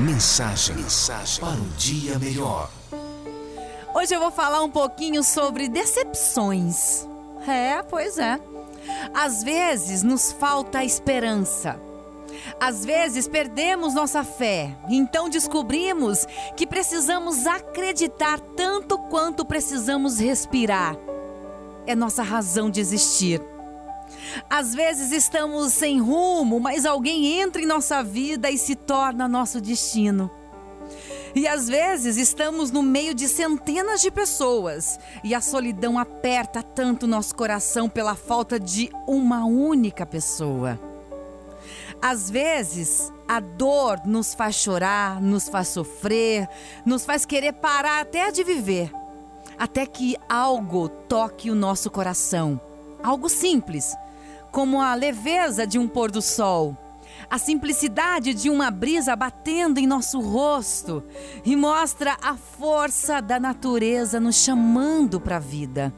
[0.00, 2.70] Mensagem, mensagem para um dia melhor.
[3.94, 7.06] Hoje eu vou falar um pouquinho sobre decepções.
[7.46, 8.40] É, pois é.
[9.12, 11.78] Às vezes nos falta esperança.
[12.58, 16.24] Às vezes perdemos nossa fé, então descobrimos
[16.56, 20.96] que precisamos acreditar tanto quanto precisamos respirar.
[21.86, 23.42] É nossa razão de existir.
[24.48, 29.60] Às vezes estamos sem rumo, mas alguém entra em nossa vida e se torna nosso
[29.60, 30.30] destino.
[31.34, 37.06] E às vezes estamos no meio de centenas de pessoas e a solidão aperta tanto
[37.06, 40.78] nosso coração pela falta de uma única pessoa.
[42.02, 46.48] Às vezes, a dor nos faz chorar, nos faz sofrer,
[46.84, 48.90] nos faz querer parar até de viver,
[49.58, 52.60] até que algo toque o nosso coração.
[53.02, 53.94] Algo simples,
[54.50, 56.76] como a leveza de um pôr do sol,
[57.30, 61.02] a simplicidade de uma brisa batendo em nosso rosto
[61.44, 65.92] e mostra a força da natureza nos chamando para a vida.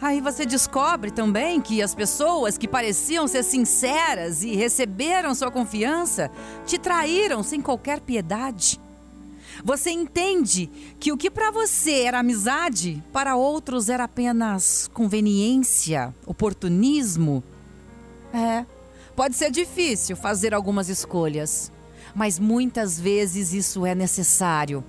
[0.00, 6.30] Aí você descobre também que as pessoas que pareciam ser sinceras e receberam sua confiança
[6.66, 8.78] te traíram sem qualquer piedade.
[9.62, 17.42] Você entende que o que para você era amizade, para outros era apenas conveniência, oportunismo?
[18.32, 18.64] É,
[19.14, 21.70] pode ser difícil fazer algumas escolhas,
[22.14, 24.82] mas muitas vezes isso é necessário.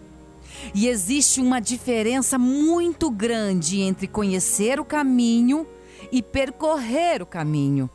[0.73, 5.67] E existe uma diferença muito grande entre conhecer o caminho
[6.11, 7.89] e percorrer o caminho.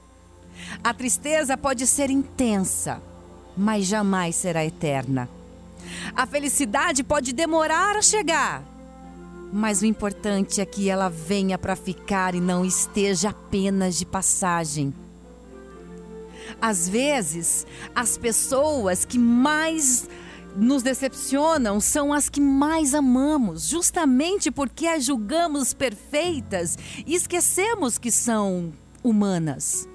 [0.85, 3.03] A tristeza pode ser intensa,
[3.57, 5.29] mas jamais será eterna.
[6.15, 8.63] A felicidade pode demorar a chegar,
[9.53, 14.95] mas o importante é que ela venha para ficar e não esteja apenas de passagem.
[16.61, 20.09] Às vezes, as pessoas que mais
[20.57, 28.11] nos decepcionam são as que mais amamos, justamente porque as julgamos perfeitas e esquecemos que
[28.11, 29.89] são humanas.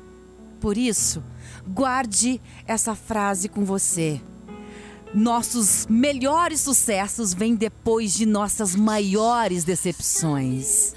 [0.59, 1.23] Por isso,
[1.67, 4.21] guarde essa frase com você.
[5.15, 10.93] Nossos melhores sucessos vêm depois de nossas maiores decepções.